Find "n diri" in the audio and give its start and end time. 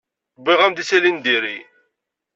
1.15-1.57